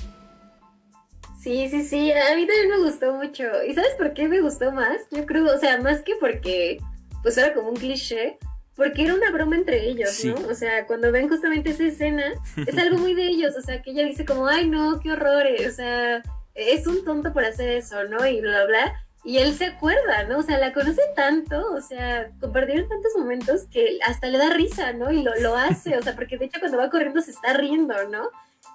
[1.42, 3.44] Sí, sí, sí, a mí también me gustó mucho.
[3.68, 4.96] ¿Y sabes por qué me gustó más?
[5.10, 6.78] Yo creo, o sea, más que porque
[7.22, 8.38] pues era como un cliché,
[8.76, 10.34] porque era una broma entre ellos, ¿no?
[10.48, 12.24] O sea, cuando ven justamente esa escena,
[12.56, 15.72] es algo muy de ellos, o sea, que ella dice como, ay, no, qué horrores,
[15.72, 16.22] o sea,
[16.54, 18.26] es un tonto por hacer eso, ¿no?
[18.26, 20.38] Y bla, bla, y él se acuerda, ¿no?
[20.38, 24.92] O sea, la conoce tanto, o sea, compartieron tantos momentos que hasta le da risa,
[24.92, 25.10] ¿no?
[25.10, 27.94] Y lo, lo hace, o sea, porque de hecho cuando va corriendo se está riendo,
[28.10, 28.28] ¿no?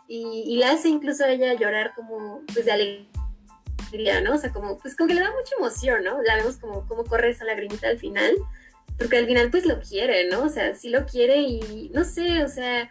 [0.07, 4.33] Y, y la hace incluso a ella llorar como, pues, de alegría, ¿no?
[4.33, 6.19] O sea, como, pues, como que le da mucha emoción, ¿no?
[6.23, 8.33] La vemos como, como corre esa lagrimita al final,
[8.99, 10.43] porque al final, pues, lo quiere, ¿no?
[10.43, 12.88] O sea, sí lo quiere y, no sé, o sea,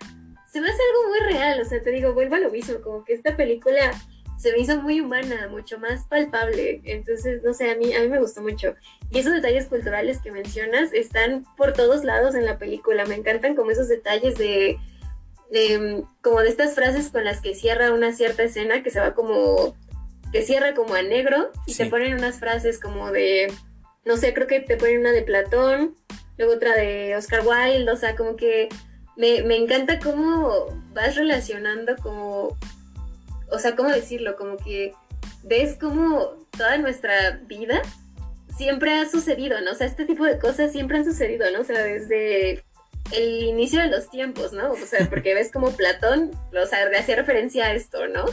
[0.50, 3.04] se me hace algo muy real, o sea, te digo, vuelvo a lo mismo, como
[3.04, 3.92] que esta película
[4.38, 6.80] se me hizo muy humana, mucho más palpable.
[6.84, 8.74] Entonces, no sé, a mí, a mí me gustó mucho.
[9.10, 13.04] Y esos detalles culturales que mencionas están por todos lados en la película.
[13.04, 14.78] Me encantan como esos detalles de,
[16.22, 19.76] como de estas frases con las que cierra una cierta escena que se va como,
[20.32, 23.52] que cierra como a negro y te ponen unas frases como de,
[24.08, 25.94] no sé, creo que te ponen una de Platón,
[26.36, 28.68] luego otra de Oscar Wilde, o sea, como que
[29.16, 32.58] me, me encanta cómo vas relacionando como
[33.50, 34.36] o sea, ¿cómo decirlo?
[34.36, 34.92] Como que
[35.42, 37.82] ves como toda nuestra vida
[38.56, 39.72] siempre ha sucedido, ¿no?
[39.72, 41.60] O sea, este tipo de cosas siempre han sucedido, ¿no?
[41.60, 42.64] O sea, desde
[43.12, 44.72] el inicio de los tiempos, ¿no?
[44.72, 48.24] O sea, porque ves como Platón, o sea, hacía referencia a esto, ¿no?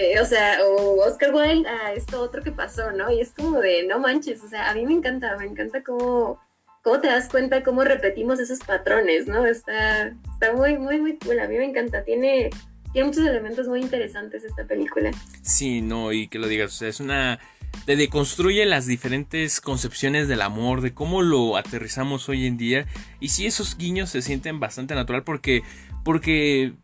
[0.00, 3.10] Eh, o sea, o Oscar Wilde a esto otro que pasó, ¿no?
[3.10, 6.38] Y es como de, no manches, o sea, a mí me encanta, me encanta cómo,
[6.84, 9.44] cómo te das cuenta cómo repetimos esos patrones, ¿no?
[9.44, 12.50] Está, está muy, muy, muy cool, a mí me encanta, tiene
[12.92, 15.10] tiene muchos elementos muy interesantes esta película.
[15.42, 17.40] Sí, no, y que lo digas, o sea, es una...
[17.84, 22.86] Te deconstruye las diferentes concepciones del amor, de cómo lo aterrizamos hoy en día.
[23.18, 25.62] Y sí, esos guiños se sienten bastante natural porque...
[26.04, 26.74] Porque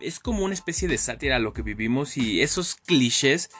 [0.00, 3.50] es como una especie de sátira a lo que vivimos y esos clichés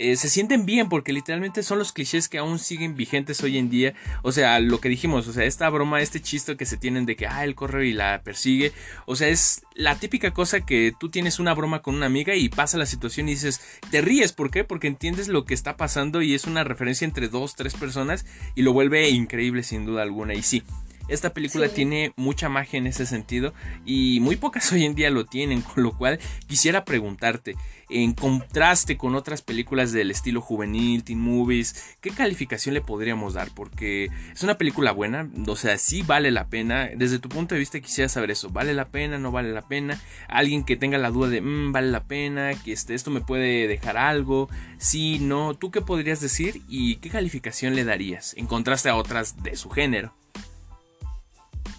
[0.00, 3.68] eh, se sienten bien porque literalmente son los clichés que aún siguen vigentes hoy en
[3.68, 3.94] día.
[4.22, 7.16] O sea, lo que dijimos, o sea, esta broma, este chiste que se tienen de
[7.16, 8.72] que, ah, él corre y la persigue.
[9.06, 12.48] O sea, es la típica cosa que tú tienes una broma con una amiga y
[12.48, 14.62] pasa la situación y dices, te ríes, ¿por qué?
[14.62, 18.62] Porque entiendes lo que está pasando y es una referencia entre dos, tres personas y
[18.62, 20.34] lo vuelve increíble sin duda alguna.
[20.34, 20.62] Y sí,
[21.08, 25.24] esta película tiene mucha magia en ese sentido y muy pocas hoy en día lo
[25.24, 27.56] tienen, con lo cual quisiera preguntarte,
[27.90, 33.48] en contraste con otras películas del estilo juvenil, teen movies, ¿qué calificación le podríamos dar?
[33.54, 36.90] Porque es una película buena, o sea, sí vale la pena.
[36.94, 39.18] Desde tu punto de vista quisiera saber eso, ¿vale la pena?
[39.18, 40.00] ¿No vale la pena?
[40.28, 42.52] Alguien que tenga la duda de, mm, ¿vale la pena?
[42.62, 44.48] ¿Que este, esto me puede dejar algo?
[44.76, 49.42] Sí, no, ¿tú qué podrías decir y qué calificación le darías en contraste a otras
[49.42, 50.14] de su género?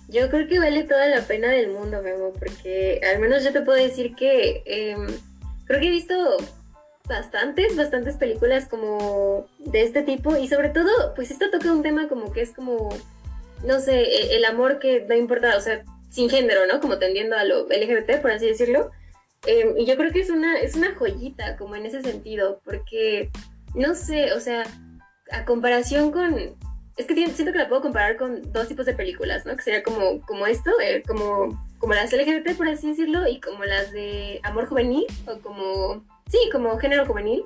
[0.10, 3.62] Yo creo que vale toda la pena del mundo, Memo, porque al menos yo te
[3.62, 5.06] puedo decir que em,
[5.66, 6.16] creo que he visto
[7.08, 12.08] bastantes, bastantes películas como de este tipo y sobre todo, pues esto toca un tema
[12.08, 12.90] como que es como,
[13.64, 16.80] no sé, e, el amor que no importa, o sea, sin género, ¿no?
[16.80, 18.90] Como tendiendo a lo LGBT, por así decirlo.
[19.46, 23.30] Em, y yo creo que es una, es una joyita como en ese sentido, porque,
[23.76, 24.64] no sé, o sea,
[25.32, 26.58] a comparación con,
[27.00, 29.56] es que siento que la puedo comparar con dos tipos de películas, ¿no?
[29.56, 33.64] Que sería como, como esto, eh, como, como las LGBT, por así decirlo, y como
[33.64, 37.46] las de amor juvenil, o como, sí, como género juvenil.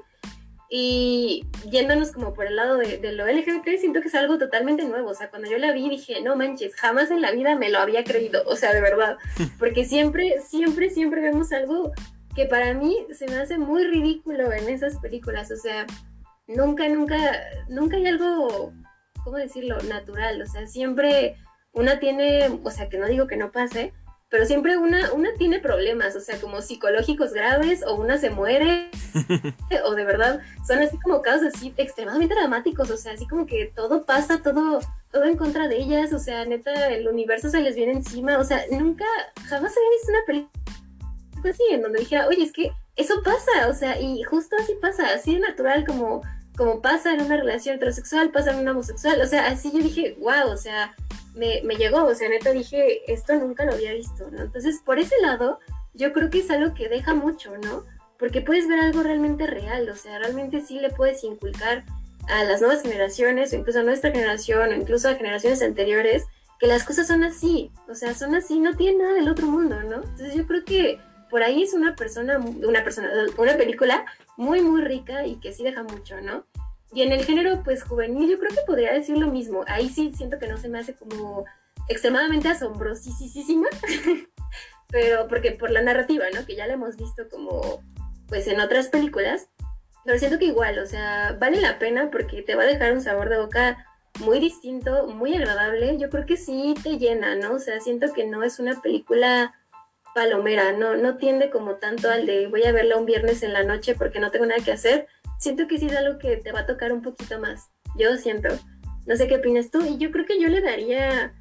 [0.71, 4.85] Y yéndonos como por el lado de, de, lo LGBT, siento que es algo totalmente
[4.85, 5.11] nuevo.
[5.11, 7.77] O sea, cuando yo la vi dije, no manches, jamás en la vida me lo
[7.77, 8.41] había creído.
[8.47, 9.17] O sea, de verdad.
[9.59, 11.91] Porque siempre, siempre, siempre vemos algo
[12.35, 15.51] que para mí se me hace muy ridículo en esas películas.
[15.51, 15.85] O sea,
[16.47, 17.39] nunca, nunca,
[17.69, 18.73] nunca hay algo
[19.23, 19.77] ¿cómo decirlo?
[19.89, 21.37] Natural, o sea, siempre
[21.71, 23.93] una tiene, o sea, que no digo que no pase,
[24.33, 28.89] pero siempre una, una tiene problemas, o sea, como psicológicos graves, o una se muere,
[29.85, 33.71] o de verdad, son así como casos así extremadamente dramáticos, o sea, así como que
[33.75, 34.79] todo pasa, todo,
[35.11, 38.43] todo en contra de ellas, o sea, neta, el universo se les viene encima, o
[38.43, 39.05] sea, nunca,
[39.45, 43.73] jamás había visto una película así, en donde dijera, oye, es que eso pasa, o
[43.73, 46.23] sea, y justo así pasa, así de natural como
[46.55, 50.15] como pasa en una relación heterosexual, pasa en una homosexual, o sea, así yo dije,
[50.19, 50.95] wow, o sea,
[51.35, 54.43] me, me llegó, o sea, neta dije, esto nunca lo había visto, ¿no?
[54.43, 55.59] Entonces, por ese lado,
[55.93, 57.85] yo creo que es algo que deja mucho, ¿no?
[58.19, 61.83] Porque puedes ver algo realmente real, o sea, realmente sí le puedes inculcar
[62.27, 66.25] a las nuevas generaciones, o incluso a nuestra generación, o incluso a generaciones anteriores,
[66.59, 69.81] que las cosas son así, o sea, son así, no tienen nada del otro mundo,
[69.81, 69.95] ¿no?
[69.95, 74.05] Entonces yo creo que por ahí es una persona, una persona, una película
[74.37, 76.45] muy, muy rica y que sí deja mucho, ¿no?
[76.93, 79.63] Y en el género, pues, juvenil, yo creo que podría decir lo mismo.
[79.67, 81.45] Ahí sí siento que no se me hace como
[81.89, 83.67] extremadamente asombrosísima,
[84.89, 86.45] pero porque por la narrativa, ¿no?
[86.45, 87.81] Que ya la hemos visto como,
[88.27, 89.49] pues, en otras películas,
[90.05, 93.01] pero siento que igual, o sea, vale la pena porque te va a dejar un
[93.01, 93.85] sabor de boca
[94.19, 95.97] muy distinto, muy agradable.
[95.97, 97.53] Yo creo que sí te llena, ¿no?
[97.53, 99.55] O sea, siento que no es una película
[100.13, 103.63] palomera, no, no tiende como tanto al de voy a verla un viernes en la
[103.63, 105.07] noche porque no tengo nada que hacer.
[105.39, 107.69] Siento que sí es algo que te va a tocar un poquito más.
[107.97, 108.49] yo siento.
[109.05, 111.33] No sé qué opinas tú, y yo creo que yo le daría,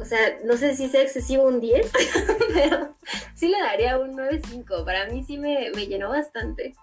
[0.00, 1.92] o sea, no sé si sea excesivo un 10,
[2.54, 2.96] pero
[3.34, 4.84] sí le daría un 9.5.
[4.84, 6.74] Para mí sí me, me llenó bastante.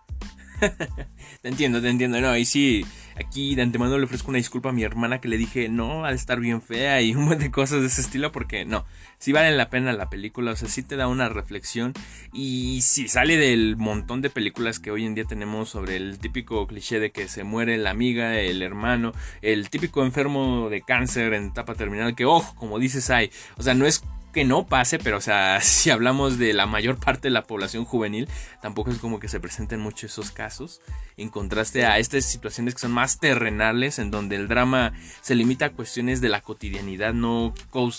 [1.42, 2.22] te entiendo, te entiendo.
[2.22, 2.86] No, y sí,
[3.22, 6.16] aquí de antemano le ofrezco una disculpa a mi hermana que le dije, no, al
[6.16, 8.86] estar bien fea y un montón de cosas de ese estilo, porque no,
[9.18, 11.94] sí vale la pena la película, o sea, sí te da una reflexión
[12.34, 16.68] y si sale del montón de películas que hoy en día tenemos sobre el típico
[16.68, 21.46] cliché de que se muere la amiga, el hermano, el típico enfermo de cáncer en
[21.48, 25.18] etapa terminal, que ojo, como dices, hay, o sea, no es que no pase, pero
[25.18, 28.28] o sea, si hablamos de la mayor parte de la población juvenil,
[28.62, 30.82] tampoco es como que se presenten mucho esos casos,
[31.18, 35.68] en contraste a estas situaciones que son más terrenales, en donde el drama se limita
[35.68, 37.54] a cuestiones de la cotidianidad, no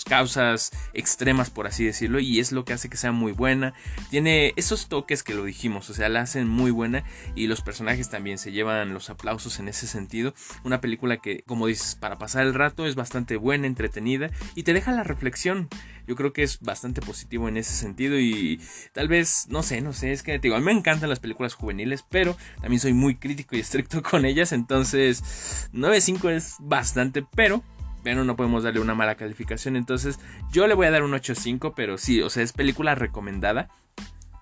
[0.05, 3.73] causas extremas, por así decirlo, y es lo que hace que sea muy buena.
[4.09, 7.03] Tiene esos toques que lo dijimos, o sea, la hacen muy buena
[7.35, 10.33] y los personajes también se llevan los aplausos en ese sentido.
[10.63, 14.73] Una película que, como dices, para pasar el rato es bastante buena, entretenida y te
[14.73, 15.69] deja la reflexión
[16.07, 18.59] yo creo que es bastante positivo en ese sentido y
[18.93, 21.53] tal vez, no sé, no sé, es que digo, a mí me encantan las películas
[21.53, 27.63] juveniles, pero también soy muy crítico y estricto con ellas, entonces 9.5 es bastante, pero
[28.03, 29.77] pero no podemos darle una mala calificación.
[29.77, 30.19] Entonces,
[30.51, 33.69] yo le voy a dar un 8.5, pero sí, o sea, es película recomendada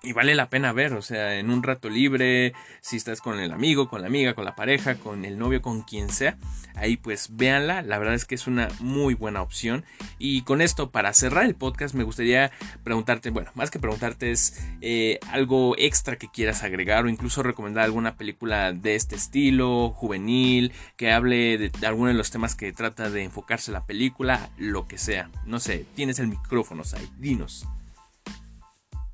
[0.04, 3.52] y vale la pena ver, o sea, en un rato libre, si estás con el
[3.52, 6.36] amigo, con la amiga, con la pareja, con el novio, con quien sea,
[6.74, 9.84] ahí pues véanla, la verdad es que es una muy buena opción.
[10.18, 12.50] Y con esto, para cerrar el podcast, me gustaría
[12.82, 17.84] preguntarte, bueno, más que preguntarte es eh, algo extra que quieras agregar o incluso recomendar
[17.84, 23.08] alguna película de este estilo, juvenil, que hable de, alguno de los temas que trata
[23.08, 25.30] de enfocarse la película, lo que sea.
[25.46, 27.68] No sé, tienes el micrófono, ahí, dinos.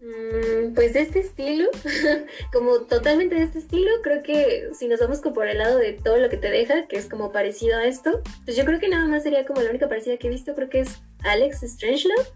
[0.09, 1.69] Mm, pues de este estilo,
[2.53, 5.93] como totalmente de este estilo, creo que si nos vamos como por el lado de
[5.93, 8.89] todo lo que te deja, que es como parecido a esto, pues yo creo que
[8.89, 12.27] nada más sería como la única parecida que he visto, creo que es Alex Strangelove.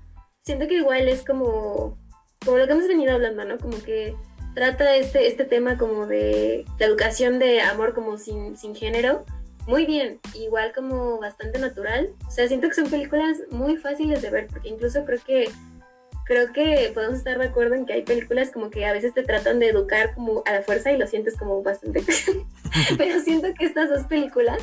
[0.44, 1.98] Siento que igual es como,
[2.44, 3.56] como lo que hemos venido hablando, ¿no?
[3.56, 4.14] Como que
[4.54, 9.24] trata este, este tema como de la educación de amor como sin, sin género.
[9.66, 12.10] Muy bien, igual como bastante natural.
[12.26, 15.48] O sea, siento que son películas muy fáciles de ver, porque incluso creo que
[16.24, 19.22] creo que podemos estar de acuerdo en que hay películas como que a veces te
[19.22, 22.02] tratan de educar como a la fuerza y lo sientes como bastante.
[22.98, 24.62] Pero siento que estas dos películas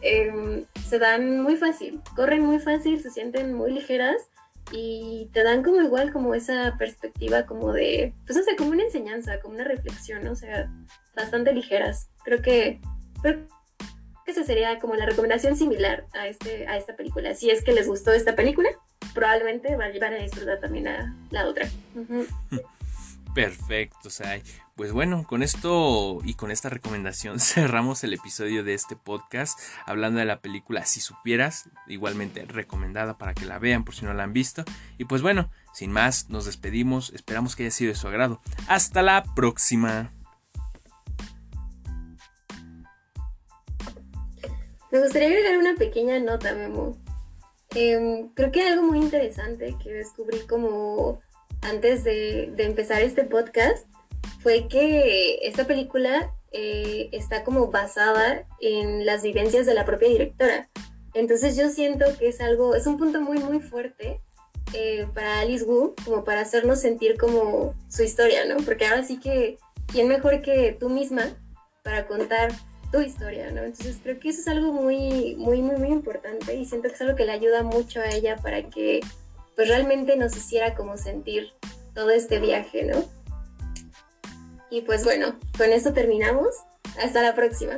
[0.00, 4.28] em, se dan muy fácil, corren muy fácil, se sienten muy ligeras
[4.70, 8.82] y te dan como igual como esa perspectiva como de, pues o sea, como una
[8.82, 10.70] enseñanza, como una reflexión, o sea,
[11.16, 12.10] bastante ligeras.
[12.24, 12.80] Creo que,
[13.22, 13.46] creo
[14.24, 17.34] que esa sería como la recomendación similar a, este, a esta película.
[17.34, 18.68] Si es que les gustó esta película,
[19.14, 21.68] probablemente van a disfrutar también a la otra.
[23.34, 24.42] Perfecto, Sai.
[24.74, 30.20] Pues bueno, con esto y con esta recomendación cerramos el episodio de este podcast hablando
[30.20, 34.24] de la película Si supieras, igualmente recomendada para que la vean por si no la
[34.24, 34.64] han visto.
[34.98, 38.40] Y pues bueno, sin más, nos despedimos, esperamos que haya sido de su agrado.
[38.66, 40.12] Hasta la próxima.
[44.90, 46.96] Me gustaría agregar una pequeña nota, Memo.
[47.74, 51.20] Em, creo que algo muy interesante que descubrí como
[51.60, 53.86] antes de, empezar este podcast
[54.40, 60.68] fue que esta película eh, está como basada en las vivencias de la propia directora.
[61.14, 64.20] Entonces yo siento que es algo, es un punto muy muy fuerte
[64.72, 68.56] eh, para Alice Wu, como para hacernos sentir como su historia, ¿no?
[68.58, 71.24] Porque ahora sí que, ¿quién mejor que tú misma
[71.82, 72.52] para contar
[72.90, 73.62] tu historia, ¿no?
[73.62, 77.00] Entonces creo que eso es algo muy, muy, muy, muy importante y siento que es
[77.00, 79.00] algo que le ayuda mucho a ella para que
[79.56, 81.52] pues realmente nos hiciera como sentir
[81.94, 83.04] todo este viaje, ¿no?
[84.70, 86.54] Y pues bueno, con eso terminamos.
[87.02, 87.76] Hasta la próxima.